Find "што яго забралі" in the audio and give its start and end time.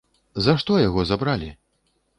0.63-1.55